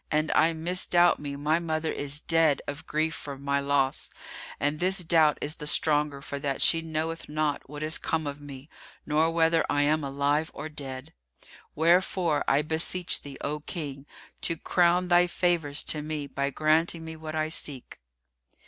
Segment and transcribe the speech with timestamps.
[0.09, 4.09] And I misdoubt me my mother is dead of grief for my loss;
[4.59, 8.41] and this doubt is the stronger for that she knoweth not what is come of
[8.41, 8.67] me
[9.05, 11.13] nor whether I am alive or dead.
[11.75, 14.07] Wherefore, I beseech thee, O King,
[14.41, 17.99] to crown thy favours to me by granting me what I seek."